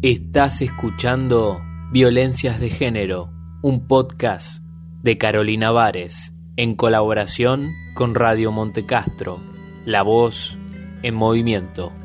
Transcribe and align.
Estás 0.00 0.62
escuchando 0.62 1.60
Violencias 1.90 2.60
de 2.60 2.70
Género, 2.70 3.32
un 3.62 3.88
podcast 3.88 4.62
de 5.02 5.18
Carolina 5.18 5.72
Vares, 5.72 6.32
en 6.54 6.76
colaboración 6.76 7.72
con 7.96 8.14
Radio 8.14 8.52
Montecastro, 8.52 9.40
La 9.84 10.02
Voz 10.02 10.56
en 11.02 11.16
Movimiento. 11.16 11.97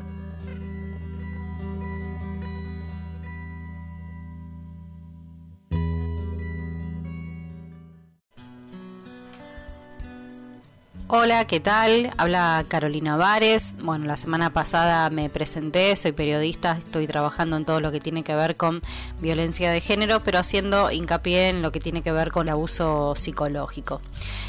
Hola, 11.16 11.46
¿qué 11.46 11.60
tal? 11.60 12.12
Habla 12.16 12.64
Carolina 12.66 13.16
Vares. 13.16 13.76
Bueno, 13.80 14.04
la 14.04 14.16
semana 14.16 14.52
pasada 14.52 15.08
me 15.10 15.30
presenté, 15.30 15.94
soy 15.94 16.10
periodista, 16.10 16.72
estoy 16.76 17.06
trabajando 17.06 17.56
en 17.56 17.64
todo 17.64 17.78
lo 17.78 17.92
que 17.92 18.00
tiene 18.00 18.24
que 18.24 18.34
ver 18.34 18.56
con 18.56 18.82
violencia 19.20 19.70
de 19.70 19.80
género, 19.80 20.24
pero 20.24 20.40
haciendo 20.40 20.90
hincapié 20.90 21.50
en 21.50 21.62
lo 21.62 21.70
que 21.70 21.78
tiene 21.78 22.02
que 22.02 22.10
ver 22.10 22.32
con 22.32 22.48
abuso 22.48 23.14
psicológico. 23.14 24.00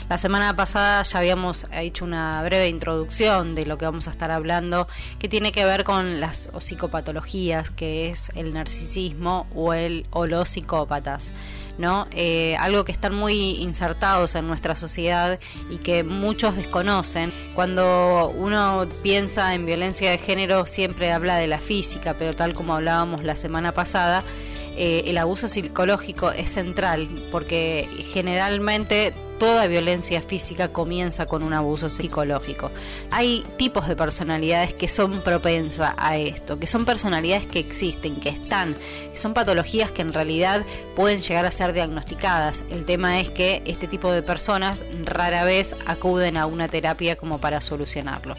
La 0.09 0.17
semana 0.17 0.55
pasada 0.55 1.03
ya 1.03 1.19
habíamos 1.19 1.67
hecho 1.71 2.03
una 2.03 2.41
breve 2.41 2.67
introducción 2.67 3.53
de 3.53 3.67
lo 3.67 3.77
que 3.77 3.85
vamos 3.85 4.07
a 4.07 4.11
estar 4.11 4.31
hablando, 4.31 4.87
que 5.19 5.29
tiene 5.29 5.51
que 5.51 5.65
ver 5.65 5.83
con 5.83 6.19
las 6.19 6.49
psicopatologías, 6.59 7.69
que 7.69 8.09
es 8.09 8.29
el 8.29 8.55
narcisismo 8.55 9.45
o, 9.53 9.75
el, 9.75 10.07
o 10.09 10.25
los 10.25 10.49
psicópatas. 10.49 11.29
¿No? 11.77 12.07
Eh, 12.11 12.55
algo 12.57 12.85
que 12.85 12.91
están 12.91 13.15
muy 13.15 13.61
insertados 13.61 14.35
en 14.35 14.47
nuestra 14.47 14.75
sociedad 14.75 15.39
y 15.69 15.77
que 15.77 16.03
muchos 16.03 16.55
desconocen. 16.55 17.33
Cuando 17.53 18.33
uno 18.35 18.87
piensa 19.03 19.53
en 19.53 19.65
violencia 19.65 20.11
de 20.11 20.17
género 20.17 20.67
siempre 20.67 21.11
habla 21.11 21.37
de 21.37 21.47
la 21.47 21.59
física, 21.59 22.15
pero 22.17 22.33
tal 22.33 22.53
como 22.53 22.73
hablábamos 22.73 23.23
la 23.23 23.35
semana 23.35 23.73
pasada, 23.73 24.23
eh, 24.77 25.03
el 25.07 25.17
abuso 25.17 25.47
psicológico 25.47 26.31
es 26.31 26.51
central 26.51 27.07
porque 27.31 27.87
generalmente 28.13 29.13
toda 29.39 29.67
violencia 29.67 30.21
física 30.21 30.69
comienza 30.69 31.25
con 31.25 31.43
un 31.43 31.53
abuso 31.53 31.89
psicológico. 31.89 32.71
Hay 33.11 33.45
tipos 33.57 33.87
de 33.87 33.95
personalidades 33.95 34.73
que 34.73 34.89
son 34.89 35.21
propensas 35.21 35.93
a 35.97 36.17
esto, 36.17 36.59
que 36.59 36.67
son 36.67 36.85
personalidades 36.85 37.45
que 37.45 37.59
existen, 37.59 38.15
que 38.17 38.29
están, 38.29 38.75
que 39.11 39.17
son 39.17 39.33
patologías 39.33 39.91
que 39.91 40.01
en 40.01 40.13
realidad 40.13 40.63
pueden 40.95 41.21
llegar 41.21 41.45
a 41.45 41.51
ser 41.51 41.73
diagnosticadas. 41.73 42.63
El 42.69 42.85
tema 42.85 43.19
es 43.19 43.29
que 43.29 43.61
este 43.65 43.87
tipo 43.87 44.11
de 44.11 44.21
personas 44.21 44.85
rara 45.03 45.43
vez 45.43 45.75
acuden 45.85 46.37
a 46.37 46.45
una 46.45 46.67
terapia 46.67 47.15
como 47.15 47.39
para 47.39 47.61
solucionarlo. 47.61 48.35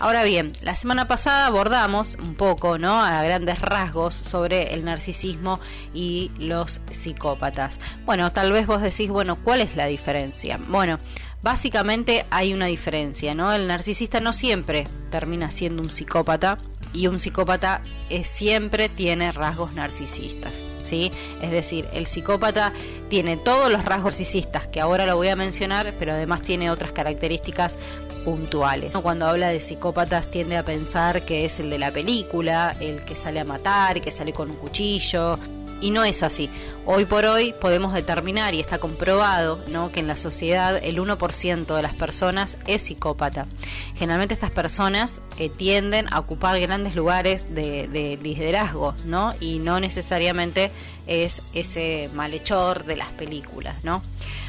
Ahora 0.00 0.24
bien, 0.24 0.52
la 0.62 0.76
semana 0.76 1.06
pasada 1.06 1.46
abordamos 1.46 2.16
un 2.18 2.34
poco, 2.34 2.78
¿no? 2.78 3.02
A 3.02 3.22
grandes 3.22 3.60
rasgos 3.60 4.14
sobre 4.14 4.72
el 4.72 4.82
narcisismo 4.82 5.60
y 5.92 6.30
los 6.38 6.80
psicópatas. 6.90 7.78
Bueno, 8.06 8.32
tal 8.32 8.50
vez 8.50 8.66
vos 8.66 8.80
decís, 8.80 9.10
bueno, 9.10 9.36
¿cuál 9.36 9.60
es 9.60 9.76
la 9.76 9.84
diferencia? 9.84 10.58
Bueno, 10.68 10.98
básicamente 11.42 12.24
hay 12.30 12.54
una 12.54 12.64
diferencia, 12.64 13.34
¿no? 13.34 13.52
El 13.52 13.66
narcisista 13.66 14.20
no 14.20 14.32
siempre 14.32 14.88
termina 15.10 15.50
siendo 15.50 15.82
un 15.82 15.90
psicópata 15.90 16.58
y 16.94 17.06
un 17.06 17.20
psicópata 17.20 17.82
siempre 18.24 18.88
tiene 18.88 19.32
rasgos 19.32 19.74
narcisistas. 19.74 20.54
¿Sí? 20.82 21.12
Es 21.40 21.52
decir, 21.52 21.86
el 21.92 22.08
psicópata 22.08 22.72
tiene 23.08 23.36
todos 23.36 23.70
los 23.70 23.84
rasgos 23.84 24.14
narcisistas 24.14 24.66
que 24.66 24.80
ahora 24.80 25.06
lo 25.06 25.14
voy 25.14 25.28
a 25.28 25.36
mencionar, 25.36 25.94
pero 26.00 26.12
además 26.12 26.42
tiene 26.42 26.68
otras 26.68 26.90
características 26.90 27.78
puntuales. 28.24 28.96
Cuando 28.96 29.26
habla 29.26 29.48
de 29.48 29.60
psicópatas 29.60 30.30
tiende 30.30 30.56
a 30.56 30.62
pensar 30.62 31.24
que 31.24 31.44
es 31.44 31.58
el 31.58 31.70
de 31.70 31.78
la 31.78 31.92
película, 31.92 32.74
el 32.80 33.02
que 33.02 33.16
sale 33.16 33.40
a 33.40 33.44
matar, 33.44 34.00
que 34.00 34.10
sale 34.10 34.32
con 34.32 34.50
un 34.50 34.56
cuchillo. 34.56 35.38
Y 35.82 35.92
no 35.92 36.04
es 36.04 36.22
así. 36.22 36.50
Hoy 36.84 37.06
por 37.06 37.24
hoy 37.24 37.54
podemos 37.58 37.94
determinar, 37.94 38.52
y 38.52 38.60
está 38.60 38.76
comprobado, 38.78 39.58
¿no? 39.68 39.90
que 39.90 40.00
en 40.00 40.06
la 40.06 40.16
sociedad 40.16 40.78
el 40.82 40.98
1% 40.98 41.74
de 41.74 41.82
las 41.82 41.94
personas 41.94 42.58
es 42.66 42.82
psicópata. 42.82 43.46
Generalmente 43.94 44.34
estas 44.34 44.50
personas 44.50 45.22
eh, 45.38 45.48
tienden 45.48 46.06
a 46.12 46.18
ocupar 46.18 46.60
grandes 46.60 46.94
lugares 46.94 47.54
de, 47.54 47.88
de, 47.88 48.18
liderazgo, 48.22 48.94
¿no? 49.06 49.32
Y 49.40 49.58
no 49.58 49.80
necesariamente 49.80 50.70
es 51.06 51.42
ese 51.54 52.10
malhechor 52.14 52.84
de 52.84 52.96
las 52.96 53.08
películas, 53.08 53.82
¿no? 53.82 54.02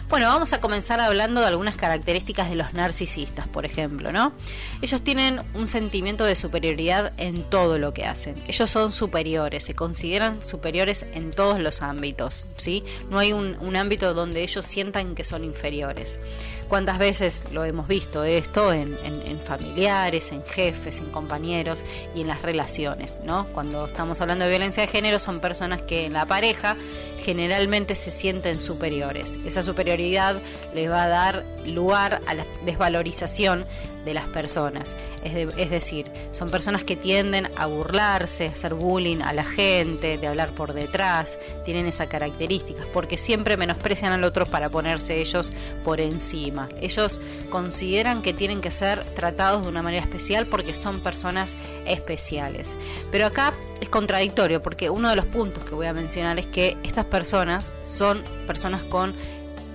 Bueno, 0.10 0.28
vamos 0.28 0.52
a 0.54 0.60
comenzar 0.60 1.00
hablando 1.00 1.42
de 1.42 1.48
algunas 1.48 1.78
características 1.78 2.50
de 2.50 2.56
los 2.56 2.74
narcisistas, 2.74 3.48
por 3.48 3.66
ejemplo, 3.66 4.12
¿no? 4.12 4.34
Ellos 4.82 5.02
tienen 5.02 5.40
un 5.54 5.68
sentimiento 5.68 6.26
de 6.26 6.36
superioridad 6.36 7.14
en 7.18 7.44
todo 7.44 7.78
lo 7.78 7.94
que 7.94 8.06
hacen. 8.06 8.36
Ellos 8.48 8.70
son 8.70 8.92
superiores, 8.92 9.64
se 9.64 9.74
consideran 9.74 10.44
superiores 10.44 11.06
en 11.14 11.32
todos 11.32 11.60
los 11.60 11.82
ámbitos, 11.82 12.46
¿sí? 12.58 12.84
No 13.10 13.20
hay 13.20 13.32
un, 13.32 13.58
un 13.62 13.76
ámbito 13.76 14.14
donde 14.14 14.44
ellos 14.44 14.66
sientan 14.66 15.16
que 15.16 15.24
son 15.24 15.44
inferiores. 15.46 16.20
¿Cuántas 16.72 17.00
veces 17.00 17.44
lo 17.52 17.66
hemos 17.66 17.86
visto 17.86 18.24
esto 18.24 18.72
en, 18.72 18.96
familiares, 19.46 20.32
en 20.32 20.42
jefes, 20.42 21.00
en 21.00 21.12
compañeros 21.12 21.84
y 22.16 22.22
en 22.22 22.28
las 22.28 22.42
relaciones? 22.42 23.20
¿no? 23.26 23.46
Cuando 23.48 23.88
estamos 23.88 24.22
hablando 24.22 24.46
de 24.46 24.52
violencia 24.52 24.80
de 24.80 24.88
género 24.88 25.20
son 25.20 25.42
personas 25.42 25.82
que 25.82 26.06
en 26.06 26.14
la 26.14 26.26
pareja 26.26 26.78
generalmente 27.26 27.98
se 27.98 28.10
sienten 28.10 28.62
superiores. 28.62 29.34
Esa 29.46 29.64
superioridad 29.64 30.38
les 30.74 30.90
va 30.90 31.04
a 31.04 31.08
dar 31.10 31.44
lugar 31.66 32.22
a 32.26 32.34
la 32.36 32.46
desvalorización 32.64 33.66
de 34.06 34.14
las 34.14 34.26
personas. 34.26 34.96
Es, 35.24 35.70
decir, 35.70 36.12
son 36.32 36.50
personas 36.50 36.84
que 36.84 36.96
tienden 36.96 37.48
a 37.56 37.68
burlarse, 37.68 38.48
a 38.48 38.52
hacer 38.52 38.74
bullying 38.74 39.22
a 39.22 39.34
la 39.34 39.44
gente, 39.44 40.18
de 40.18 40.28
hablar 40.28 40.50
por 40.50 40.74
detrás, 40.74 41.38
tienen 41.66 41.86
esas 41.86 42.08
características, 42.08 42.86
porque 42.88 43.18
siempre 43.18 43.58
menosprecian 43.58 44.14
al 44.14 44.24
otro 44.24 44.46
para 44.46 44.70
ponerse 44.70 45.22
ellos 45.22 45.52
por 45.84 46.02
encima. 46.02 46.70
Ellos 46.82 47.22
consideran 47.50 48.22
que 48.22 48.34
tienen 48.34 48.62
que 48.62 48.72
ser 48.72 49.04
tratados 49.04 49.64
de 49.64 49.70
una 49.70 49.84
manera 49.84 50.04
especial 50.04 50.48
porque 50.48 50.74
son 50.74 51.02
personas 51.02 51.56
especiales. 51.86 52.70
Pero 53.12 53.28
acá 53.28 53.54
es 53.80 53.90
contradictorio, 53.90 54.62
porque 54.62 54.90
uno 54.90 55.10
de 55.10 55.16
los 55.16 55.26
puntos 55.26 55.64
que 55.64 55.76
voy 55.76 55.88
a 55.88 55.94
mencionar 55.94 56.40
es 56.40 56.48
que 56.48 56.78
estas 56.84 57.06
personas 57.06 57.72
son 57.82 58.24
personas 58.48 58.84
con 58.84 59.16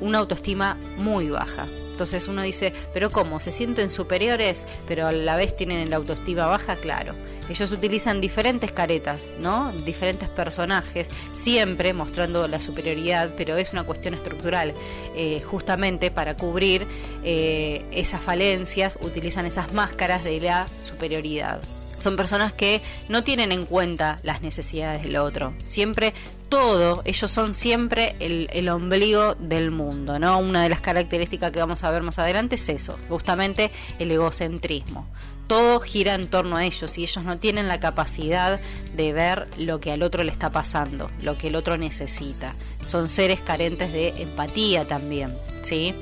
una 0.01 0.19
autoestima 0.19 0.77
muy 0.97 1.31
baja. 1.31 1.67
Entonces 1.97 2.29
uno 2.29 2.43
dice, 2.43 2.75
pero 2.93 3.11
¿cómo? 3.11 3.41
¿Se 3.41 3.53
sienten 3.53 3.89
superiores, 3.89 4.67
pero 4.87 5.07
a 5.07 5.13
la 5.13 5.35
vez 5.35 5.57
tienen 5.57 5.89
la 5.89 5.97
autoestima 5.97 6.45
baja? 6.45 6.77
Claro. 6.77 7.15
Ellos 7.49 7.73
utilizan 7.73 8.21
diferentes 8.21 8.71
caretas, 8.71 9.33
¿no? 9.41 9.73
Diferentes 9.73 10.29
personajes, 10.29 11.09
siempre 11.33 11.95
mostrando 11.95 12.47
la 12.49 12.61
superioridad, 12.61 13.31
pero 13.35 13.57
es 13.57 13.73
una 13.73 13.85
cuestión 13.85 14.13
estructural. 14.13 14.75
Eh, 15.17 15.41
justamente 15.41 16.11
para 16.11 16.37
cubrir 16.37 16.87
eh, 17.25 17.83
esas 17.93 18.21
falencias, 18.21 18.99
utilizan 19.01 19.47
esas 19.47 19.73
máscaras 19.73 20.23
de 20.23 20.39
la 20.39 20.67
superioridad 20.81 21.63
son 21.99 22.17
personas 22.17 22.53
que 22.53 22.83
no 23.09 23.23
tienen 23.23 23.53
en 23.53 23.65
cuenta 23.65 24.19
las 24.23 24.43
necesidades 24.43 25.03
del 25.03 25.17
otro. 25.17 25.55
Siempre 25.61 26.13
todo, 26.49 27.03
ellos 27.05 27.31
son 27.31 27.55
siempre 27.55 28.17
el, 28.21 28.49
el, 28.53 28.69
ombligo 28.69 29.35
del 29.35 29.71
mundo, 29.71 30.19
¿no? 30.19 30.39
Una 30.39 30.63
de 30.63 30.69
las 30.69 30.81
características 30.81 31.51
que 31.51 31.59
vamos 31.59 31.83
a 31.83 31.91
ver 31.91 32.03
más 32.03 32.19
adelante 32.19 32.55
es 32.55 32.69
eso, 32.69 32.99
justamente 33.09 33.73
el 33.99 34.13
egocentrismo. 34.13 35.09
Todo 35.49 35.81
gira 35.81 36.15
en 36.15 36.29
torno 36.29 36.57
a 36.57 36.65
ellos 36.65 36.99
y 36.99 37.03
ellos 37.03 37.25
no 37.25 37.39
tienen 37.39 37.69
la 37.69 37.79
capacidad 37.79 38.61
de 38.95 39.13
ver 39.13 39.49
lo 39.59 39.81
que 39.81 39.93
al 39.93 40.03
otro 40.03 40.25
le 40.25 40.33
está 40.33 40.51
pasando, 40.51 41.11
lo 41.23 41.39
que 41.39 41.49
el 41.49 41.57
otro 41.57 41.79
necesita. 41.79 42.55
Son 42.85 43.09
seres 43.09 43.41
carentes 43.41 43.93
de 43.93 44.09
empatía 44.23 44.85
también, 44.85 45.37
¿sí? 45.63 45.95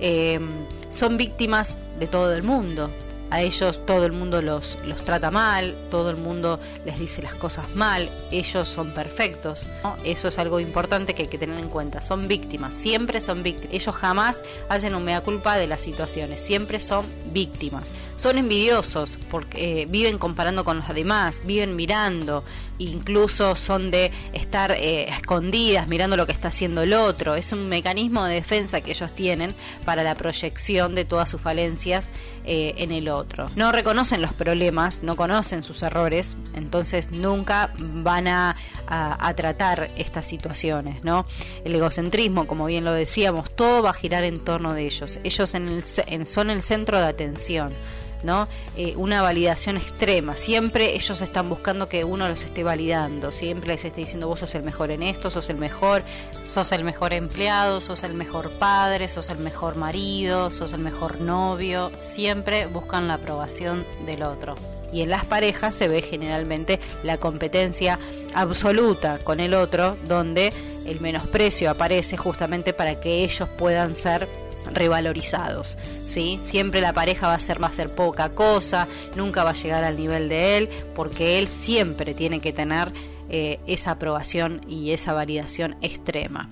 Eh, 0.00 0.40
son 0.90 1.16
víctimas 1.16 1.74
de 1.98 2.06
todo 2.06 2.34
el 2.34 2.42
mundo, 2.42 2.90
a 3.30 3.42
ellos 3.42 3.84
todo 3.86 4.04
el 4.06 4.12
mundo 4.12 4.42
los, 4.42 4.78
los 4.84 5.04
trata 5.04 5.30
mal, 5.30 5.74
todo 5.90 6.10
el 6.10 6.16
mundo 6.16 6.60
les 6.84 6.98
dice 6.98 7.22
las 7.22 7.34
cosas 7.34 7.74
mal, 7.74 8.10
ellos 8.30 8.68
son 8.68 8.92
perfectos. 8.92 9.66
Eso 10.04 10.28
es 10.28 10.38
algo 10.38 10.60
importante 10.60 11.14
que 11.14 11.22
hay 11.22 11.28
que 11.28 11.38
tener 11.38 11.58
en 11.58 11.68
cuenta. 11.68 12.02
Son 12.02 12.28
víctimas, 12.28 12.74
siempre 12.74 13.20
son 13.20 13.42
víctimas. 13.42 13.74
Ellos 13.74 13.94
jamás 13.94 14.40
hacen 14.68 14.94
un 14.94 15.04
mea 15.04 15.20
culpa 15.20 15.56
de 15.56 15.66
las 15.66 15.80
situaciones, 15.80 16.40
siempre 16.40 16.80
son 16.80 17.06
víctimas 17.32 17.84
son 18.20 18.36
envidiosos 18.36 19.16
porque 19.30 19.80
eh, 19.82 19.86
viven 19.88 20.18
comparando 20.18 20.62
con 20.62 20.80
los 20.80 20.94
demás, 20.94 21.40
viven 21.46 21.74
mirando, 21.74 22.44
incluso 22.76 23.56
son 23.56 23.90
de 23.90 24.12
estar 24.34 24.72
eh, 24.72 25.08
escondidas 25.08 25.88
mirando 25.88 26.18
lo 26.18 26.26
que 26.26 26.32
está 26.32 26.48
haciendo 26.48 26.82
el 26.82 26.92
otro. 26.92 27.34
Es 27.34 27.52
un 27.52 27.70
mecanismo 27.70 28.24
de 28.24 28.34
defensa 28.34 28.82
que 28.82 28.90
ellos 28.90 29.12
tienen 29.12 29.54
para 29.86 30.02
la 30.02 30.16
proyección 30.16 30.94
de 30.94 31.06
todas 31.06 31.30
sus 31.30 31.40
falencias 31.40 32.10
eh, 32.44 32.74
en 32.76 32.92
el 32.92 33.08
otro. 33.08 33.46
No 33.56 33.72
reconocen 33.72 34.20
los 34.20 34.34
problemas, 34.34 35.02
no 35.02 35.16
conocen 35.16 35.62
sus 35.62 35.82
errores, 35.82 36.36
entonces 36.54 37.12
nunca 37.12 37.72
van 37.78 38.28
a, 38.28 38.54
tratar 39.36 39.92
estas 39.96 40.26
situaciones, 40.26 41.04
¿no? 41.04 41.24
El 41.64 41.74
egocentrismo, 41.76 42.48
como 42.48 42.66
bien 42.66 42.84
lo 42.84 42.92
decíamos, 42.92 43.54
todo 43.54 43.84
va 43.84 43.90
a 43.90 43.94
girar 43.94 44.24
en 44.24 44.40
torno 44.44 44.74
de 44.74 44.84
ellos. 44.84 45.20
Ellos 45.22 45.48
son 45.48 46.50
el 46.50 46.62
centro 46.62 46.98
de 46.98 47.04
atención 47.04 47.72
¿no? 48.22 48.48
Eh, 48.76 48.94
una 48.96 49.22
validación 49.22 49.76
extrema. 49.76 50.36
Siempre 50.36 50.94
ellos 50.94 51.20
están 51.20 51.48
buscando 51.48 51.88
que 51.88 52.04
uno 52.04 52.28
los 52.28 52.42
esté 52.42 52.62
validando. 52.62 53.32
Siempre 53.32 53.68
les 53.68 53.84
esté 53.84 54.00
diciendo 54.00 54.28
vos 54.28 54.40
sos 54.40 54.54
el 54.54 54.62
mejor 54.62 54.90
en 54.90 55.02
esto, 55.02 55.30
sos 55.30 55.50
el 55.50 55.56
mejor, 55.56 56.02
sos 56.44 56.72
el 56.72 56.84
mejor 56.84 57.12
empleado, 57.12 57.80
sos 57.80 58.04
el 58.04 58.14
mejor 58.14 58.50
padre, 58.52 59.08
sos 59.08 59.30
el 59.30 59.38
mejor 59.38 59.76
marido, 59.76 60.50
sos 60.50 60.72
el 60.72 60.80
mejor 60.80 61.20
novio. 61.20 61.90
Siempre 62.00 62.66
buscan 62.66 63.08
la 63.08 63.14
aprobación 63.14 63.84
del 64.06 64.22
otro. 64.22 64.54
Y 64.92 65.02
en 65.02 65.10
las 65.10 65.24
parejas 65.24 65.74
se 65.74 65.88
ve 65.88 66.02
generalmente 66.02 66.80
la 67.04 67.16
competencia 67.18 67.98
absoluta 68.34 69.18
con 69.18 69.40
el 69.40 69.54
otro, 69.54 69.96
donde 70.08 70.52
el 70.86 71.00
menosprecio 71.00 71.70
aparece 71.70 72.16
justamente 72.16 72.72
para 72.72 73.00
que 73.00 73.22
ellos 73.24 73.48
puedan 73.56 73.94
ser 73.94 74.26
revalorizados. 74.72 75.76
¿sí? 76.06 76.38
Siempre 76.42 76.80
la 76.80 76.92
pareja 76.92 77.28
va 77.28 77.34
a 77.34 77.40
ser, 77.40 77.62
va 77.62 77.68
a 77.68 77.72
ser 77.74 77.90
poca 77.90 78.30
cosa, 78.30 78.86
nunca 79.16 79.44
va 79.44 79.50
a 79.50 79.54
llegar 79.54 79.84
al 79.84 79.96
nivel 79.96 80.28
de 80.28 80.58
él, 80.58 80.68
porque 80.94 81.38
él 81.38 81.48
siempre 81.48 82.14
tiene 82.14 82.40
que 82.40 82.52
tener 82.52 82.92
eh, 83.28 83.60
esa 83.66 83.92
aprobación 83.92 84.60
y 84.68 84.90
esa 84.90 85.12
validación 85.12 85.76
extrema. 85.82 86.48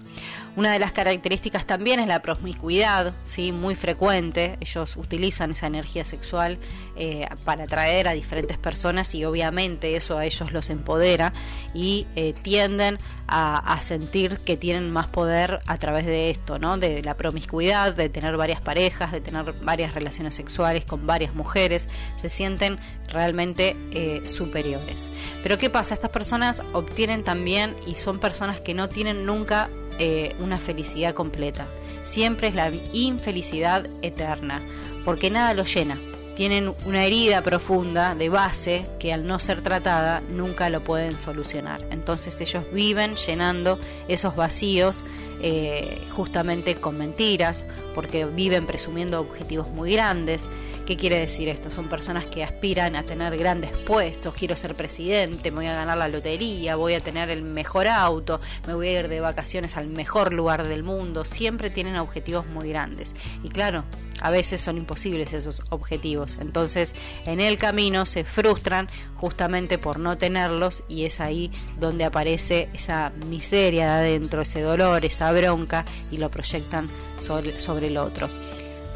Una 0.59 0.73
de 0.73 0.81
las 0.81 0.91
características 0.91 1.67
también 1.67 2.01
es 2.01 2.09
la 2.09 2.21
promiscuidad, 2.21 3.15
¿sí? 3.23 3.53
muy 3.53 3.77
frecuente. 3.77 4.59
Ellos 4.59 4.97
utilizan 4.97 5.53
esa 5.53 5.69
energía 5.69 6.05
sexual 6.05 6.59
eh, 6.97 7.29
para 7.45 7.63
atraer 7.63 8.09
a 8.09 8.13
diferentes 8.13 8.59
personas 8.59 9.15
y 9.15 9.25
obviamente 9.25 9.95
eso 9.95 10.19
a 10.19 10.27
ellos 10.27 10.51
los 10.51 10.69
empodera 10.71 11.33
y 11.75 12.09
eh, 12.17 12.35
tienden 12.43 12.99
a, 13.29 13.79
sentir 13.83 14.39
que 14.39 14.57
tienen 14.57 14.91
más 14.91 15.07
poder 15.07 15.61
a 15.67 15.77
través 15.77 16.07
de 16.07 16.31
esto, 16.31 16.59
¿no? 16.59 16.77
de 16.77 17.05
la 17.05 17.15
promiscuidad, 17.15 17.95
de 17.95 18.09
tener 18.09 18.37
varias 18.37 18.61
parejas, 18.61 19.13
de 19.13 19.21
tener 19.21 19.53
varias 19.63 19.95
relaciones 19.95 20.35
sexuales 20.35 20.85
con 20.85 21.07
varias 21.07 21.37
mujeres. 21.37 21.87
Se 22.17 22.31
sienten 22.31 22.81
realmente 23.13 23.77
eh, 23.93 24.23
superiores. 24.27 25.09
Pero 25.45 25.57
¿qué 25.57 25.71
pasa? 25.71 25.95
Estas 25.95 26.11
personas 26.11 26.65
obtienen 26.73 27.23
también 27.23 27.77
y 27.87 27.95
son 27.95 28.19
personas 28.19 28.59
que 28.59 28.75
no 28.75 28.89
tienen 28.89 29.25
nunca 29.25 29.69
eh, 29.99 30.35
una 30.41 30.59
felicidad 30.59 31.15
completa. 31.15 31.67
Siempre 32.05 32.49
es 32.49 32.55
la 32.55 32.71
infelicidad 32.93 33.87
eterna, 34.03 34.61
porque 35.05 35.31
nada 35.31 35.55
lo 35.55 35.65
llena. 35.65 35.99
Tienen 36.37 36.73
una 36.87 37.05
herida 37.05 37.43
profunda 37.43 38.15
de 38.15 38.29
base 38.29 38.87
que 39.01 39.13
al 39.13 39.27
no 39.27 39.41
ser 39.41 39.61
tratada 39.61 40.23
nunca 40.31 40.71
lo 40.71 40.81
pueden 40.81 41.19
solucionar. 41.19 41.81
Entonces 41.91 42.41
ellos 42.41 42.65
viven 42.73 43.17
llenando 43.17 43.81
esos 44.07 44.37
vacíos 44.37 45.03
eh, 45.43 46.01
justamente 46.17 46.77
con 46.77 46.97
mentiras, 46.97 47.65
porque 47.95 48.25
viven 48.25 48.67
presumiendo 48.67 49.21
objetivos 49.21 49.69
muy 49.69 49.93
grandes, 49.93 50.49
¿Qué 50.89 50.97
quiere 50.97 51.19
decir 51.19 51.51
esto? 51.51 51.69
Son 51.69 51.87
personas 51.87 52.25
que 52.25 52.43
aspiran 52.43 52.97
a 52.97 53.03
tener 53.03 53.37
grandes 53.37 53.73
puestos, 53.73 54.33
quiero 54.33 54.57
ser 54.57 54.75
presidente, 54.75 55.51
me 55.51 55.57
voy 55.57 55.67
a 55.67 55.75
ganar 55.75 55.99
la 55.99 56.09
lotería, 56.09 56.77
voy 56.77 56.95
a 56.95 57.01
tener 57.01 57.29
el 57.29 57.43
mejor 57.43 57.87
auto, 57.87 58.41
me 58.67 58.73
voy 58.73 58.89
a 58.89 59.01
ir 59.01 59.09
de 59.09 59.21
vacaciones 59.21 59.77
al 59.77 59.89
mejor 59.89 60.33
lugar 60.33 60.67
del 60.67 60.85
mundo, 60.85 61.27
siempre 61.27 61.69
tienen 61.69 61.97
objetivos 61.97 62.47
muy 62.47 62.71
grandes. 62.71 63.15
Y 63.45 63.51
claro, 63.51 63.85
a 64.23 64.31
veces 64.31 64.63
son 64.63 64.79
imposibles 64.79 65.35
esos 65.35 65.61
objetivos. 65.69 66.39
Entonces, 66.41 66.95
en 67.27 67.43
el 67.43 67.59
camino 67.59 68.07
se 68.07 68.25
frustran 68.25 68.89
justamente 69.15 69.77
por 69.77 69.99
no 69.99 70.17
tenerlos 70.17 70.85
y 70.89 71.05
es 71.05 71.21
ahí 71.21 71.51
donde 71.79 72.07
aparece 72.07 72.71
esa 72.73 73.13
miseria 73.27 73.85
de 73.89 73.93
adentro, 73.93 74.41
ese 74.41 74.63
dolor, 74.63 75.05
esa 75.05 75.31
bronca 75.33 75.85
y 76.11 76.17
lo 76.17 76.31
proyectan 76.31 76.89
sobre, 77.19 77.59
sobre 77.59 77.89
el 77.89 77.99
otro 77.99 78.48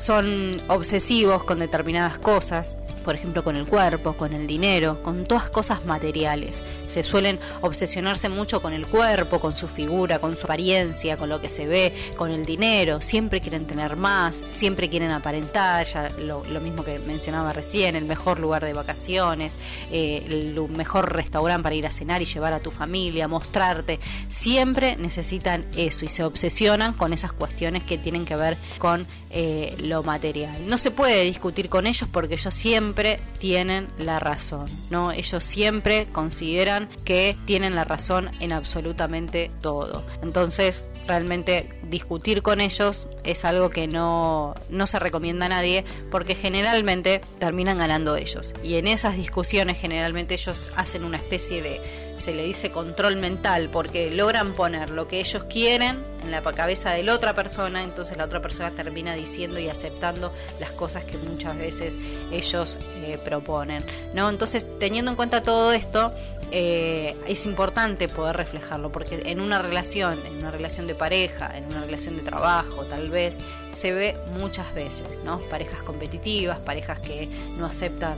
son 0.02 0.60
obsesivos 0.66 1.44
con 1.44 1.60
determinadas 1.60 2.18
cosas, 2.18 2.76
por 3.04 3.14
ejemplo 3.14 3.44
con 3.44 3.56
el 3.56 3.66
cuerpo, 3.66 4.14
con 4.14 4.32
el 4.32 4.48
dinero, 4.48 5.00
con 5.02 5.24
todas 5.26 5.48
cosas 5.48 5.84
materiales. 5.84 6.60
Se 6.88 7.04
suelen 7.04 7.38
obsesionarse 7.60 8.28
mucho 8.28 8.60
con 8.60 8.72
el 8.72 8.86
cuerpo, 8.86 9.38
con 9.38 9.56
su 9.56 9.68
figura, 9.68 10.18
con 10.18 10.36
su 10.36 10.44
apariencia, 10.46 11.16
con 11.16 11.28
lo 11.28 11.40
que 11.40 11.48
se 11.48 11.66
ve, 11.66 11.92
con 12.16 12.32
el 12.32 12.44
dinero. 12.44 13.00
Siempre 13.00 13.40
quieren 13.40 13.64
tener 13.64 13.94
más, 13.94 14.44
siempre 14.50 14.88
quieren 14.88 15.12
aparentar, 15.12 15.86
ya 15.86 16.10
lo, 16.18 16.42
mismo 16.60 16.84
que 16.84 16.98
mencionaba 17.00 17.52
recién, 17.52 17.94
el 17.94 18.04
mejor 18.04 18.40
lugar 18.40 18.64
de 18.64 18.72
vacaciones, 18.72 19.52
eh, 19.92 20.24
el 20.26 20.68
mejor 20.70 21.12
restaurante 21.12 21.62
para 21.62 21.74
ir 21.76 21.86
a 21.86 21.90
cenar 21.92 22.22
y 22.22 22.24
llevar 22.24 22.52
a 22.52 22.60
tu 22.60 22.72
familia, 22.72 23.28
mostrarte. 23.28 24.00
Siempre 24.28 24.96
necesitan 24.96 25.64
eso 25.76 26.04
y 26.04 26.08
se 26.08 26.24
obsesionan 26.24 26.92
con 26.92 27.12
esas 27.12 27.32
cuestiones 27.32 27.84
que 27.84 27.98
tienen 27.98 28.24
que 28.24 28.34
ver 28.34 28.56
con 28.78 29.06
eh, 29.30 29.74
lo 29.92 30.02
material. 30.02 30.56
No 30.66 30.78
se 30.78 30.90
puede 30.90 31.22
discutir 31.24 31.68
con 31.68 31.86
ellos 31.86 32.08
porque 32.10 32.34
ellos 32.34 32.54
siempre 32.54 33.20
tienen 33.38 33.88
la 33.98 34.18
razón, 34.18 34.66
¿no? 34.90 35.12
Ellos 35.12 35.44
siempre 35.44 36.06
consideran 36.12 36.88
que 37.04 37.36
tienen 37.44 37.74
la 37.74 37.84
razón 37.84 38.30
en 38.40 38.52
absolutamente 38.52 39.50
todo. 39.60 40.04
Entonces, 40.22 40.88
realmente 41.06 41.78
discutir 41.88 42.40
con 42.42 42.60
ellos 42.60 43.06
es 43.22 43.44
algo 43.44 43.68
que 43.68 43.86
no, 43.86 44.54
no 44.70 44.86
se 44.86 44.98
recomienda 44.98 45.46
a 45.46 45.50
nadie 45.50 45.84
porque 46.10 46.34
generalmente 46.34 47.20
terminan 47.38 47.76
ganando 47.76 48.16
ellos. 48.16 48.54
Y 48.62 48.76
en 48.76 48.86
esas 48.86 49.16
discusiones 49.16 49.76
generalmente 49.78 50.34
ellos 50.34 50.72
hacen 50.76 51.04
una 51.04 51.18
especie 51.18 51.60
de 51.60 51.80
se 52.22 52.32
le 52.32 52.44
dice 52.44 52.70
control 52.70 53.16
mental, 53.16 53.68
porque 53.72 54.10
logran 54.12 54.54
poner 54.54 54.90
lo 54.90 55.08
que 55.08 55.18
ellos 55.18 55.44
quieren 55.44 55.98
en 56.22 56.30
la 56.30 56.40
cabeza 56.40 56.92
de 56.92 57.02
la 57.02 57.14
otra 57.14 57.34
persona, 57.34 57.82
entonces 57.82 58.16
la 58.16 58.24
otra 58.26 58.40
persona 58.40 58.70
termina 58.70 59.14
diciendo 59.14 59.58
y 59.58 59.68
aceptando 59.68 60.32
las 60.60 60.70
cosas 60.70 61.02
que 61.02 61.18
muchas 61.18 61.58
veces 61.58 61.98
ellos 62.30 62.78
eh, 63.04 63.18
proponen. 63.24 63.84
¿no? 64.14 64.30
Entonces, 64.30 64.64
teniendo 64.78 65.10
en 65.10 65.16
cuenta 65.16 65.42
todo 65.42 65.72
esto, 65.72 66.12
eh, 66.52 67.16
es 67.26 67.44
importante 67.46 68.08
poder 68.08 68.36
reflejarlo, 68.36 68.92
porque 68.92 69.22
en 69.24 69.40
una 69.40 69.60
relación, 69.60 70.18
en 70.24 70.36
una 70.36 70.50
relación 70.50 70.86
de 70.86 70.94
pareja, 70.94 71.56
en 71.56 71.64
una 71.64 71.80
relación 71.80 72.14
de 72.14 72.22
trabajo, 72.22 72.84
tal 72.84 73.10
vez, 73.10 73.38
se 73.72 73.92
ve 73.92 74.16
muchas 74.38 74.72
veces, 74.74 75.06
¿no? 75.24 75.38
Parejas 75.38 75.82
competitivas, 75.82 76.58
parejas 76.60 76.98
que 77.00 77.26
no 77.56 77.66
aceptan 77.66 78.16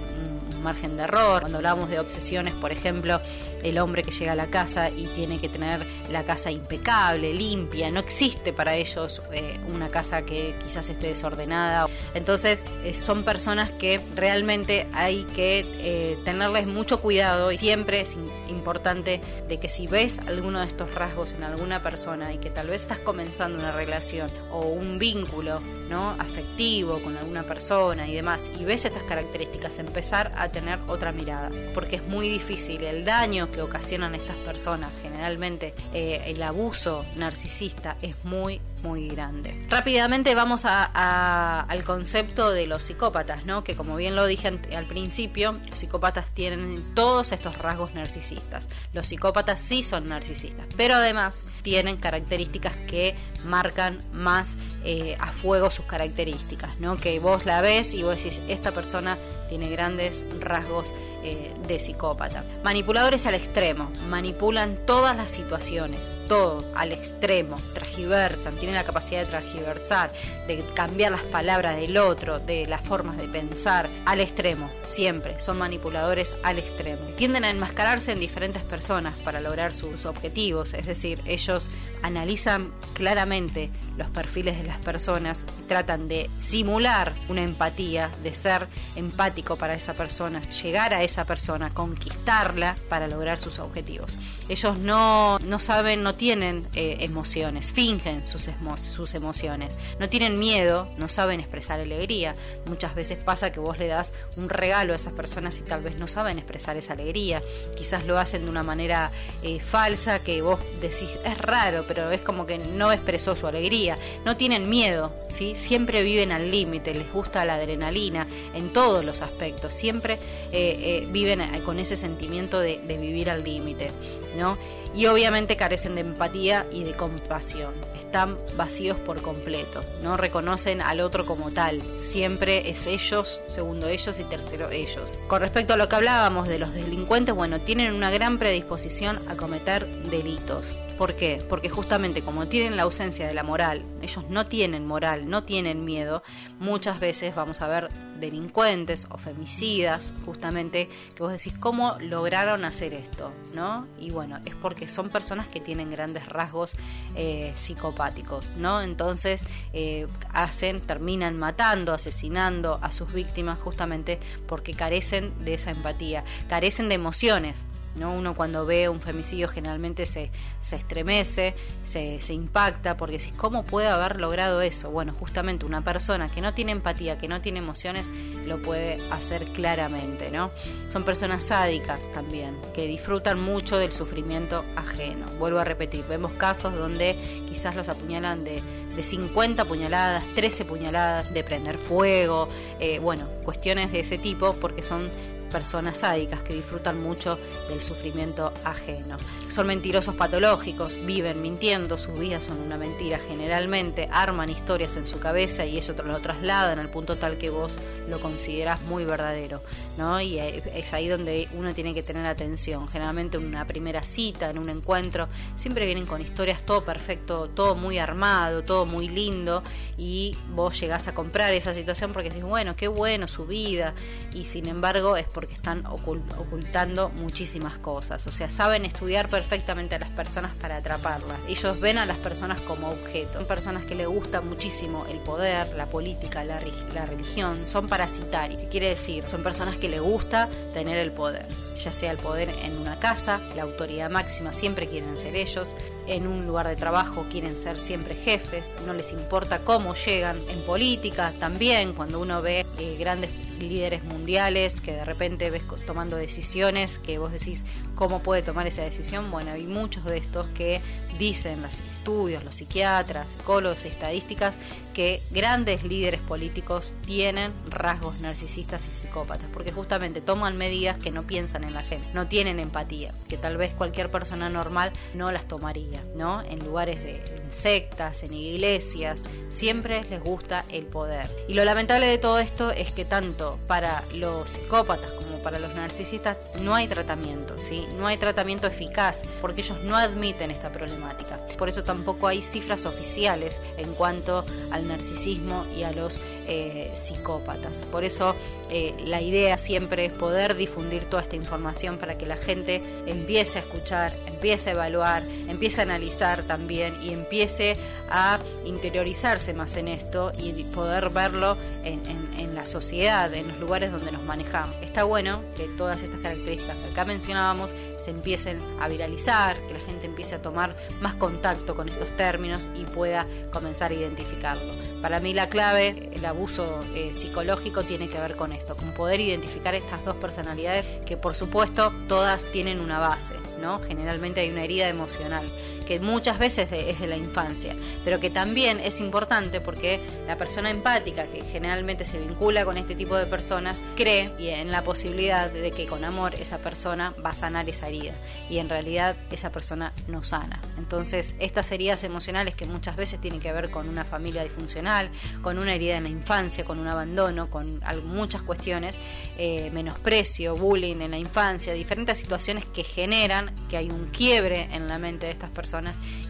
margen 0.65 0.97
de 0.97 1.05
error. 1.05 1.43
Cuando 1.43 1.59
hablamos 1.59 1.89
de 1.89 2.01
obsesiones, 2.01 2.55
por 2.55 2.73
ejemplo, 2.73 3.21
el 3.63 3.79
hombre 3.79 4.03
que 4.03 4.11
llega 4.11 4.33
a 4.33 4.35
la 4.35 4.47
casa 4.47 4.91
y 4.91 5.07
tiene 5.07 5.39
que 5.39 5.49
tener 5.49 5.87
la 6.11 6.25
casa 6.25 6.51
impecable, 6.51 7.33
limpia, 7.33 7.91
no 7.91 8.01
existe 8.01 8.53
para 8.53 8.75
ellos 8.75 9.23
eh, 9.33 9.59
una 9.73 9.89
casa 9.89 10.23
que 10.23 10.55
quizás 10.65 10.89
esté 10.89 11.09
desordenada. 11.09 11.89
Entonces 12.15 12.65
eh, 12.85 12.95
son 12.95 13.25
personas 13.25 13.71
que 13.71 14.01
realmente 14.17 14.87
hay 14.93 15.25
que 15.37 15.65
eh, 15.79 16.19
tenerles 16.25 16.67
mucho 16.67 17.01
cuidado 17.01 17.53
y 17.53 17.59
siempre 17.59 18.01
es 18.01 18.17
importante 18.65 19.21
de 19.47 19.59
que 19.59 19.69
si 19.69 19.87
ves 19.87 20.19
alguno 20.21 20.61
de 20.61 20.67
estos 20.67 20.95
rasgos 20.95 21.33
en 21.33 21.43
alguna 21.43 21.83
persona 21.83 22.33
y 22.33 22.39
que 22.39 22.49
tal 22.49 22.69
vez 22.69 22.81
estás 22.81 22.99
comenzando 22.99 23.59
una 23.59 23.73
relación 23.73 24.31
o 24.51 24.61
un 24.61 24.99
vínculo 24.99 25.61
¿no? 25.91 26.13
afectivo 26.13 26.99
con 27.03 27.15
alguna 27.19 27.43
persona 27.43 28.09
y 28.09 28.15
demás 28.15 28.49
y 28.59 28.65
ves 28.65 28.87
estas 28.87 29.03
características, 29.03 29.79
empezar 29.79 30.33
a 30.39 30.49
tener 30.49 30.79
otra 30.89 31.13
mirada, 31.13 31.51
porque 31.75 31.97
es 31.97 32.05
muy 32.05 32.27
difícil 32.31 32.83
el 32.85 33.05
daño 33.05 33.51
que 33.51 33.61
ocasionan 33.61 34.15
estas 34.15 34.37
personas, 34.37 34.91
generalmente 35.03 35.75
eh, 35.93 36.23
el 36.29 36.43
abuso 36.43 37.05
narcisista 37.17 37.99
es 38.01 38.25
muy 38.25 38.63
muy 38.85 39.09
grande. 39.09 39.67
Rápidamente 39.71 40.35
vamos 40.35 40.67
a, 40.67 41.61
al 41.63 41.85
concepto 41.85 42.51
de 42.51 42.67
los 42.67 42.85
psicópatas, 42.85 43.47
¿no? 43.47 43.65
que 43.65 43.75
como 43.75 43.97
bien 43.97 44.15
lo 44.15 44.27
dije 44.27 44.61
al 44.77 44.87
principio, 44.87 45.59
los 45.71 45.79
psicópatas 45.79 46.31
tienen 46.31 46.95
todos 46.95 47.33
estos 47.33 47.57
rasgos 47.57 47.95
narcisistas. 47.95 48.69
Los 48.93 49.09
psicópatas 49.09 49.59
sí 49.59 49.83
son 49.83 50.09
narcisistas, 50.09 50.67
pero 50.77 50.97
además 50.97 51.43
tienen 51.63 51.97
características 51.97 52.77
que 52.87 53.17
marcan 53.45 54.01
más 54.13 54.59
eh, 54.85 55.17
a 55.19 55.33
fuego 55.33 55.71
sus 55.71 55.87
características, 55.87 56.79
¿no? 56.79 56.99
que 56.99 57.19
vos 57.21 57.47
la 57.47 57.63
ves 57.63 57.95
y 57.95 58.03
vos 58.03 58.23
decís, 58.23 58.39
esta 58.49 58.73
persona 58.73 59.17
tiene 59.49 59.71
grandes 59.71 60.23
rasgos 60.41 60.93
eh, 61.23 61.55
de 61.67 61.81
psicópata. 61.81 62.45
Manipuladores 62.63 63.27
al 63.27 63.35
extremo, 63.35 63.91
manipulan 64.09 64.77
todas 64.87 65.17
las 65.17 65.31
situaciones, 65.31 66.15
todo 66.29 66.65
al 66.75 66.93
extremo, 66.93 67.57
tragiversan, 67.75 68.55
tienen 68.57 68.75
la 68.75 68.85
capacidad 68.85 69.21
de 69.21 69.27
tragiversar, 69.27 70.13
de 70.47 70.65
cambiar 70.75 71.13
las 71.13 71.23
palabras 71.23 71.77
del 71.77 71.97
otro, 71.97 72.39
de 72.39 72.67
las 72.67 72.83
formas 72.83 73.17
de 73.17 73.29
pensar, 73.29 73.89
al 74.07 74.21
extremo, 74.21 74.71
siempre, 74.85 75.41
son 75.41 75.59
manipuladores 75.59 76.35
al 76.43 76.59
extremo. 76.59 77.01
Tienden 77.17 77.45
a 77.45 77.51
enmascararse 77.51 78.13
en 78.13 78.21
diferentes 78.21 78.63
personas 78.63 79.15
para 79.25 79.41
lograr 79.41 79.75
sus 79.75 80.07
objetivos, 80.07 80.75
es 80.75 80.87
decir, 80.87 81.21
ellos 81.27 81.71
analizan 82.03 82.73
claramente 82.95 83.71
los 83.97 84.09
perfiles 84.09 84.59
de 84.59 84.65
las 84.65 84.79
personas 84.79 85.45
y 85.61 85.69
tratan 85.69 86.09
de 86.09 86.29
simular 86.39 87.13
una 87.29 87.43
empatía, 87.43 88.11
de 88.23 88.35
ser 88.35 88.67
empático 88.97 89.57
para 89.57 89.75
esa 89.75 89.95
persona, 89.95 90.41
llegar 90.63 90.93
a 90.93 91.03
esa 91.03 91.25
persona, 91.25 91.54
conquistarla 91.75 92.77
para 92.89 93.09
lograr 93.09 93.41
sus 93.41 93.59
objetivos. 93.59 94.17
Ellos 94.49 94.79
no, 94.79 95.39
no 95.39 95.59
saben, 95.59 96.03
no 96.03 96.15
tienen 96.15 96.67
eh, 96.75 96.99
emociones, 97.01 97.73
fingen 97.73 98.29
sus, 98.29 98.51
sus 98.77 99.15
emociones, 99.15 99.75
no 99.99 100.09
tienen 100.11 100.39
miedo, 100.39 100.89
no 100.99 101.09
saben 101.09 101.41
expresar 101.41 101.81
alegría. 101.81 102.35
Muchas 102.67 102.95
veces 102.95 103.17
pasa 103.17 103.53
que 103.53 103.61
vos 103.61 103.79
le 103.79 103.87
das 103.87 104.13
un 104.37 104.51
regalo 104.51 104.93
a 104.93 104.97
esas 104.97 105.15
personas 105.15 105.59
y 105.59 105.63
tal 105.63 105.83
vez 105.83 105.99
no 105.99 106.09
saben 106.09 106.39
expresar 106.39 106.77
esa 106.77 106.93
alegría. 106.93 107.43
Quizás 107.77 108.05
lo 108.05 108.19
hacen 108.19 108.45
de 108.45 108.51
una 108.51 108.63
manera 108.63 109.11
eh, 109.43 109.61
falsa 109.61 110.23
que 110.23 110.43
vos 110.43 110.61
decís, 110.83 111.09
es 111.25 111.39
raro, 111.39 111.85
pero 111.89 112.11
es 112.11 112.21
como 112.21 112.47
que 112.47 112.59
no 112.59 112.93
expresó 112.93 113.35
su 113.37 113.47
alegría. 113.47 113.97
No 114.27 114.37
tienen 114.37 114.69
miedo, 114.69 115.11
¿sí? 115.33 115.55
siempre 115.57 116.03
viven 116.03 116.33
al 116.33 116.51
límite, 116.51 116.93
les 116.93 117.11
gusta 117.11 117.47
la 117.47 117.55
adrenalina 117.55 118.27
en 118.55 118.73
todos 118.75 119.05
los 119.05 119.23
aspectos, 119.23 119.73
siempre 119.73 120.19
eh, 120.53 121.07
viven 121.11 121.41
con 121.65 121.79
ese 121.79 121.97
sentimiento 121.97 122.61
de, 122.61 122.79
vivir 122.87 123.31
al 123.31 123.45
límite. 123.45 123.91
¿no? 124.37 124.57
Y 124.95 125.07
obviamente 125.07 125.57
carecen 125.57 125.97
de 125.97 126.03
empatía 126.03 126.67
y 126.71 126.85
de 126.85 126.93
compasión. 126.93 127.75
Están 127.97 128.39
vacíos 128.57 128.97
por 128.97 129.21
completo, 129.23 129.83
no 130.05 130.17
reconocen 130.17 130.81
al 130.81 131.01
otro 131.01 131.27
como 131.27 131.51
tal. 131.51 131.83
Siempre 131.99 132.71
es 132.71 132.87
ellos, 132.87 133.43
segundo 133.49 133.89
ellos 133.89 134.21
y 134.21 134.25
tercero 134.25 134.71
ellos. 134.71 135.13
Con 135.27 135.41
respecto 135.41 135.75
a 135.75 135.77
lo 135.77 135.89
que 135.89 135.97
hablábamos 135.97 136.49
de 136.49 136.61
los 136.61 136.73
delincuentes, 136.75 137.35
bueno, 137.35 137.59
tienen 137.59 137.93
una 137.93 138.11
gran 138.11 138.39
predisposición 138.39 139.19
a 139.29 139.35
cometer 139.35 139.85
delitos. 140.05 140.79
¿Por 140.97 141.15
qué? 141.15 141.43
Porque 141.49 141.69
justamente 141.69 142.23
como 142.23 142.47
tienen 142.47 142.77
la 142.77 142.85
ausencia 142.85 143.27
de 143.27 143.35
la 143.35 143.43
moral, 143.43 143.83
ellos 144.01 144.25
no 144.29 144.47
tienen 144.47 144.87
moral, 144.87 145.29
no 145.29 145.43
tienen 145.43 145.85
miedo, 145.85 146.23
muchas 146.61 147.01
veces 147.01 147.35
vamos 147.35 147.63
a 147.63 147.67
ver 147.67 147.91
delincuentes 148.25 149.07
o 149.11 149.19
femicidas, 149.19 150.13
justamente, 150.25 150.89
que 151.15 151.23
vos 151.23 151.33
decís, 151.33 151.55
¿cómo 151.59 151.97
lograron 152.01 152.65
hacer 152.65 152.95
esto? 152.95 153.33
¿No? 153.55 153.87
Y 153.99 154.11
bueno, 154.11 154.39
es 154.45 154.55
porque 154.55 154.89
son 154.89 155.09
personas 155.09 155.47
que 155.49 155.61
tienen 155.61 155.91
grandes 155.91 156.27
rasgos 156.27 156.77
eh, 157.17 157.53
psicopáticos, 157.57 158.51
¿no? 158.57 158.81
Entonces 158.81 159.47
eh, 159.73 160.07
hacen, 160.33 160.81
terminan 160.81 161.39
matando, 161.39 161.93
asesinando 161.93 162.79
a 162.83 162.93
sus 162.93 163.13
víctimas 163.13 163.59
justamente 163.61 164.19
porque 164.47 164.75
carecen 164.75 165.33
de 165.45 165.55
esa 165.55 165.71
empatía, 165.71 166.25
carecen 166.49 166.89
de 166.89 166.95
emociones, 166.95 167.65
¿no? 167.97 168.13
Uno 168.13 168.35
cuando 168.35 168.67
ve 168.67 168.89
un 168.89 169.01
femicidio 169.01 169.49
generalmente 169.49 170.07
se, 170.07 170.31
se 170.61 170.77
estremece, 170.77 171.55
se, 171.85 172.21
se, 172.21 172.35
impacta, 172.35 172.97
porque 172.97 173.19
decís, 173.19 173.33
¿cómo 173.37 173.65
puede 173.65 173.89
haber 173.89 174.21
logrado 174.21 174.61
eso? 174.61 174.91
Bueno, 174.91 175.13
justamente 175.13 175.65
una 175.67 175.83
persona 175.83 176.29
que 176.29 176.41
no 176.41 176.55
tiene 176.55 176.73
empatía, 176.73 177.19
que 177.19 177.29
no 177.29 177.41
tiene 177.41 177.61
emociones, 177.61 178.11
lo 178.47 178.59
puede 178.59 178.99
hacer 179.11 179.45
claramente, 179.53 180.31
¿no? 180.31 180.51
Son 180.91 181.03
personas 181.03 181.45
sádicas 181.45 182.01
también, 182.13 182.57
que 182.75 182.87
disfrutan 182.87 183.41
mucho 183.41 183.79
del 183.79 183.93
sufrimiento 183.93 184.65
ajeno. 184.77 185.27
Vuelvo 185.39 185.59
a 185.59 185.65
repetir, 185.65 186.05
vemos 186.09 186.33
casos 186.33 186.75
donde 186.75 187.17
quizás 187.49 187.75
los 187.75 187.89
apuñalan 187.89 188.45
de 188.45 188.63
de 188.97 189.03
50 189.03 189.65
puñaladas, 189.65 190.25
13 190.35 190.65
puñaladas, 190.65 191.35
de 191.35 191.43
prender 191.45 191.79
fuego, 191.79 192.49
eh, 192.81 192.99
bueno, 192.99 193.29
cuestiones 193.45 193.93
de 193.93 194.01
ese 194.01 194.19
tipo 194.19 194.53
porque 194.55 194.83
son 194.83 195.11
personas 195.55 195.99
sádicas 195.99 196.43
que 196.43 196.53
disfrutan 196.53 197.01
mucho 197.01 197.39
del 197.69 197.81
sufrimiento 197.81 198.53
ajeno. 198.65 199.19
Son 199.49 199.69
mentirosos 199.69 200.17
patológicos, 200.17 200.99
viven 201.07 201.41
mintiendo, 201.43 201.97
sus 201.97 202.19
vidas 202.19 202.43
son 202.43 202.59
una 202.59 202.77
mentira 202.77 203.21
generalmente, 203.21 204.09
arman 204.11 204.51
historias 204.51 204.97
en 204.97 205.07
su 205.07 205.21
cabeza 205.21 205.65
y 205.65 205.79
eso 205.79 205.95
lo 206.03 206.19
trasladan 206.19 206.81
al 206.81 206.89
punto 206.89 207.15
tal 207.15 207.39
que 207.39 207.51
vos 207.51 207.77
lo 208.09 208.19
consideras 208.19 208.83
muy 208.83 209.05
verdadero, 209.05 209.63
¿no? 209.97 210.21
Y 210.21 210.41
es 210.41 210.93
ahí 210.93 211.07
donde 211.07 211.49
uno 211.55 211.73
tiene 211.73 211.95
que 211.95 212.03
tener 212.03 212.27
atención. 212.27 212.89
Generalmente 212.89 213.37
en 213.37 213.47
una 213.47 213.65
primera 213.65 214.05
cita, 214.05 214.51
en 214.51 214.59
un 214.59 214.71
encuentro, 214.71 215.29
siempre 215.55 215.87
vienen 215.87 216.05
con 216.05 216.21
historias 216.21 216.67
todo 216.67 216.85
perfecto, 216.85 217.49
todo 217.49 217.77
muy 217.77 217.99
armado, 217.99 218.65
todo 218.65 218.87
muy 218.87 219.09
lindo 219.09 219.63
y 219.97 220.37
vos 220.51 220.81
llegás 220.81 221.07
a 221.07 221.15
comprar 221.15 221.55
esa 221.55 221.75
situación 221.75 222.13
porque 222.13 222.31
decís, 222.31 222.43
bueno, 222.43 222.75
qué 222.75 222.89
bueno 222.89 223.29
su 223.29 223.47
vida 223.47 223.95
y 224.33 224.47
sin 224.47 224.67
embargo 224.67 225.17
es 225.17 225.29
porque 225.29 225.44
están 225.53 225.85
ocultando 225.87 227.11
muchísimas 227.11 227.79
cosas. 227.79 228.27
O 228.27 228.31
sea, 228.31 228.51
saben 228.51 228.85
estudiar 228.85 229.29
perfectamente 229.29 229.95
a 229.95 229.99
las 229.99 230.11
personas 230.11 230.53
para 230.57 230.77
atraparlas. 230.77 231.39
Ellos 231.49 231.79
ven 231.81 231.99
a 231.99 232.07
las 232.07 232.17
personas 232.19 232.61
como 232.61 232.89
objeto. 232.89 233.35
Son 233.35 233.47
personas 233.47 233.85
que 233.85 233.95
les 233.95 234.07
gusta 234.07 234.41
muchísimo 234.41 235.07
el 235.11 235.19
poder, 235.19 235.75
la 235.77 235.87
política, 235.87 236.45
la, 236.45 236.61
la 236.95 237.07
religión. 237.07 237.67
Son 237.67 237.89
parasitarios. 237.89 238.61
¿Qué 238.61 238.69
quiere 238.69 238.89
decir? 238.91 239.25
Son 239.29 239.43
personas 239.43 239.77
que 239.77 239.89
les 239.89 240.01
gusta 240.01 240.49
tener 240.73 240.99
el 240.99 241.13
poder. 241.13 241.47
Ya 241.83 241.93
sea 241.93 242.13
el 242.13 242.19
poder 242.19 242.49
en 242.63 242.79
una 242.79 242.99
casa, 242.99 243.41
la 243.57 243.63
autoridad 243.63 244.11
máxima 244.11 244.53
siempre 244.53 244.87
quieren 244.87 245.17
ser 245.17 245.37
ellos. 245.37 245.75
En 246.07 246.27
un 246.27 246.47
lugar 246.47 246.69
de 246.69 246.77
trabajo 246.77 247.27
quieren 247.31 247.57
ser 247.57 247.79
siempre 247.79 248.15
jefes. 248.15 248.75
No 248.87 248.93
les 248.93 249.13
importa 249.13 249.59
cómo 249.59 249.95
llegan. 249.95 250.37
En 250.49 250.61
política 250.63 251.33
también, 251.41 251.93
cuando 251.93 252.21
uno 252.21 252.43
ve 252.43 252.65
eh, 252.79 252.97
grandes 252.99 253.31
líderes 253.59 254.05
mundiales 254.05 254.81
que 254.81 254.93
de 254.93 255.05
repente 255.05 255.51
ves 255.51 255.63
tomando 255.87 256.17
decisiones 256.17 256.99
que 256.99 257.19
vos 257.19 257.33
decís 257.33 257.65
cómo 257.95 258.21
puede 258.21 258.43
tomar 258.43 258.67
esa 258.67 258.83
decisión. 258.83 259.31
Bueno, 259.31 259.53
hay 259.53 259.67
muchos 259.67 260.05
de 260.05 260.19
estos 260.19 260.47
que 260.49 260.81
dicen 261.19 261.63
los 261.63 261.81
estudios, 262.05 262.45
los 262.45 262.57
psiquiatras, 262.57 263.27
psicólogos, 263.29 263.83
estadísticas, 263.87 264.55
que 264.93 265.23
grandes 265.31 265.83
líderes 265.83 266.21
políticos 266.21 266.93
tienen 267.07 267.51
rasgos 267.69 268.21
narcisistas 268.21 268.87
y 268.87 268.91
psicópatas, 268.91 269.47
porque 269.53 269.73
justamente 269.73 270.21
toman 270.21 270.57
medidas 270.57 270.99
que 270.99 271.11
no 271.11 271.25
piensan 271.25 271.65
en 271.65 271.73
la 271.73 271.83
gente, 271.83 272.07
no 272.13 272.29
tienen 272.29 272.61
empatía, 272.61 273.13
que 273.29 273.39
tal 273.39 273.57
vez 273.57 273.73
cualquier 273.75 274.11
persona 274.11 274.51
normal 274.51 274.93
no 275.15 275.33
las 275.33 275.49
tomaría, 275.49 276.05
¿no? 276.15 276.43
En 276.43 276.61
lugares 276.61 277.03
de 277.03 277.23
sectas, 277.49 278.23
en 278.23 278.35
iglesias, 278.35 279.25
siempre 279.49 280.05
les 280.05 280.23
gusta 280.23 280.65
el 280.71 280.85
poder. 280.85 281.29
Y 281.49 281.55
lo 281.55 281.65
lamentable 281.65 282.07
de 282.07 282.19
todo 282.19 282.39
esto 282.39 282.71
es 282.71 282.93
que 282.93 283.05
tanto 283.05 283.59
para 283.67 284.03
los 284.15 284.51
psicópatas 284.51 285.11
como 285.11 285.24
para 285.45 285.61
los 285.61 285.75
narcisistas 285.75 286.39
no 286.61 286.75
hay 286.75 286.89
tratamiento, 286.89 287.57
¿sí? 287.59 287.87
No 287.99 288.07
hay 288.07 288.17
tratamiento 288.17 288.67
eficaz 288.67 289.23
porque 289.41 289.61
ellos 289.61 289.79
no 289.85 289.95
admiten 289.95 290.51
esta 290.51 290.71
problemática. 290.71 291.39
Por 291.59 291.69
eso 291.69 291.85
tampoco 291.85 292.27
hay 292.27 292.43
cifras 292.43 292.87
oficiales 292.87 293.55
en 293.77 293.95
cuanto 293.95 294.45
al 294.73 294.89
narcisismo 294.89 295.67
y 295.77 295.85
a 295.85 295.93
los 295.93 296.19
eh, 296.47 296.91
psicópatas. 296.95 297.85
Por 297.91 298.05
eso 298.05 298.35
eh, 298.71 298.95
la 299.05 299.21
idea 299.21 299.59
siempre 299.59 300.07
es 300.07 300.13
poder 300.13 300.57
difundir 300.57 301.05
toda 301.05 301.23
esta 301.23 301.37
información 301.37 301.99
para 301.99 302.17
que 302.19 302.27
la 302.27 302.37
gente 302.37 302.83
empiece 303.07 303.59
a 303.59 303.63
escuchar, 303.63 304.13
empiece 304.27 304.71
a 304.71 304.73
evaluar, 304.73 305.23
empiece 305.49 305.81
a 305.81 305.85
analizar 305.85 306.43
también 306.43 306.95
y 307.03 307.13
empiece 307.13 307.77
a 308.11 308.39
interiorizarse 308.65 309.55
más 309.55 309.77
en 309.77 309.89
esto 309.89 310.33
y 310.39 310.65
poder 310.75 311.11
verlo 311.11 311.57
en, 311.85 312.01
en 312.39 312.55
la 312.55 312.67
sociedad, 312.67 313.33
en 313.35 313.49
los 313.49 313.59
lugares 313.59 313.91
donde 313.91 314.13
nos 314.13 314.23
manejamos. 314.23 314.77
Está 314.83 315.05
bueno 315.05 315.43
que 315.57 315.65
todas 315.77 316.03
estas 316.03 316.21
características 316.21 316.77
que 316.77 316.91
acá 316.91 317.05
mencionábamos 317.05 317.75
se 317.99 318.11
empiecen 318.11 318.61
a 318.81 318.89
viralizar, 318.89 319.57
que 319.67 319.73
la 319.73 319.81
gente 319.81 320.07
empiece 320.07 320.35
a 320.35 320.43
tomar 320.43 320.75
más 321.01 321.15
contacto 321.15 321.75
con 321.75 321.89
estos 321.89 322.09
términos 322.17 322.69
y 322.75 322.85
pueda 322.85 323.27
comenzar 323.53 323.91
a 323.91 323.95
identificarlo. 323.95 324.73
Para 325.01 325.21
mí 325.21 325.35
la 325.35 325.49
clave, 325.49 326.11
el 326.13 326.25
abuso 326.35 326.81
eh, 326.95 327.13
psicológico 327.13 327.85
tiene 327.85 328.09
que 328.09 328.19
ver 328.19 328.37
con 328.37 328.53
esto, 328.53 328.77
con 328.77 328.93
poder 328.93 329.21
identificar 329.21 329.75
estas 329.75 330.05
dos 330.05 330.17
personalidades 330.17 330.85
que 331.07 331.17
por 331.17 331.35
supuesto 331.35 331.93
todas 332.09 332.45
tienen 332.53 332.81
una 332.81 332.99
base, 332.99 333.35
¿no? 333.61 333.79
Generalmente 333.79 334.41
hay 334.41 334.51
una 334.51 334.65
herida 334.65 334.89
emocional 334.89 335.47
que 335.87 336.01
muchas 336.01 336.39
veces 336.39 336.71
es 336.73 337.01
de 337.01 337.07
la 337.07 337.17
infancia, 337.17 337.75
pero 338.05 338.21
que 338.21 338.31
también 338.31 338.81
es 338.81 339.01
importante 339.01 339.61
porque 339.61 340.01
la 340.27 340.37
persona 340.37 340.71
empática, 340.71 341.27
que 341.27 341.43
generalmente 341.45 342.05
se 342.05 342.19
vincula 342.19 342.65
con 342.65 342.79
este 342.79 342.95
tipo 342.95 343.17
de 343.17 343.27
personas, 343.27 343.81
cree 343.97 344.33
en 344.39 344.71
la 344.71 344.83
posibilidad 344.83 345.51
de 345.51 345.71
que 345.71 345.87
con 345.87 346.05
amor 346.05 346.35
esa 346.35 346.59
persona 346.59 347.15
va 347.25 347.31
a 347.31 347.35
sanar 347.35 347.69
esa 347.69 347.89
herida 347.89 348.13
y 348.49 348.59
en 348.59 348.69
realidad 348.69 349.17
esa 349.31 349.51
persona 349.51 349.93
no 350.09 350.25
sana. 350.25 350.61
Entonces, 350.79 351.35
estas 351.39 351.71
heridas 351.73 352.05
emocionales 352.05 352.55
que 352.55 352.67
muchas 352.67 352.97
veces 352.97 353.21
tienen 353.21 353.41
que 353.41 353.53
ver 353.53 353.71
con 353.71 353.89
una 353.89 354.05
familia 354.05 354.43
disfuncional, 354.43 355.11
con 355.43 355.59
una 355.59 355.75
herida 355.75 355.97
en 355.97 356.05
la 356.05 356.09
infancia, 356.09 356.65
con 356.65 356.79
un 356.79 356.89
abandono, 356.89 357.49
con 357.49 357.81
muchas 358.05 358.43
cuestiones, 358.43 358.99
eh, 359.39 359.71
menosprecio, 359.73 360.57
bullying 360.57 361.01
en 361.01 361.11
la 361.11 361.19
infancia, 361.19 361.73
diferentes 361.73 362.19
situaciones 362.19 362.65
que 362.65 362.85
generan 362.85 363.55
que 363.69 363.77
hay 363.77 363.89
un 363.89 364.07
quiebre 364.07 364.69
en 364.73 364.89
la 364.89 364.99
mente 364.99 365.27
de 365.27 365.33
estas 365.33 365.51
personas 365.51 365.74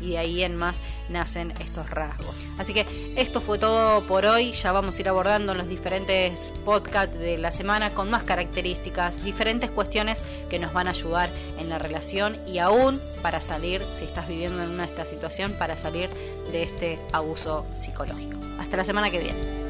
y 0.00 0.10
de 0.10 0.18
ahí 0.18 0.42
en 0.42 0.56
más 0.56 0.80
nacen 1.08 1.52
estos 1.60 1.90
rasgos. 1.90 2.34
Así 2.58 2.72
que 2.72 2.86
esto 3.16 3.40
fue 3.40 3.58
todo 3.58 4.02
por 4.02 4.24
hoy, 4.24 4.52
ya 4.52 4.72
vamos 4.72 4.96
a 4.96 5.00
ir 5.00 5.08
abordando 5.08 5.52
en 5.52 5.58
los 5.58 5.68
diferentes 5.68 6.52
podcasts 6.64 7.18
de 7.18 7.38
la 7.38 7.50
semana 7.50 7.90
con 7.90 8.10
más 8.10 8.22
características, 8.22 9.22
diferentes 9.24 9.70
cuestiones 9.70 10.20
que 10.48 10.58
nos 10.58 10.72
van 10.72 10.88
a 10.88 10.90
ayudar 10.90 11.30
en 11.58 11.68
la 11.68 11.78
relación 11.78 12.36
y 12.46 12.58
aún 12.58 12.98
para 13.22 13.40
salir, 13.40 13.82
si 13.98 14.04
estás 14.04 14.28
viviendo 14.28 14.62
en 14.62 14.70
una 14.70 14.84
esta 14.84 15.06
situación, 15.06 15.52
para 15.58 15.78
salir 15.78 16.10
de 16.52 16.62
este 16.62 16.98
abuso 17.12 17.66
psicológico. 17.74 18.38
Hasta 18.58 18.76
la 18.76 18.84
semana 18.84 19.10
que 19.10 19.18
viene. 19.18 19.63